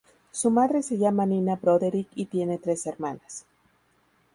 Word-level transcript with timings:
Su 0.31 0.49
madre 0.49 0.81
se 0.81 0.97
llama 0.97 1.27
Nina 1.27 1.57
Broderick 1.57 2.09
y 2.15 2.25
tiene 2.25 2.57
tres 2.57 2.87
hermanas. 2.87 3.45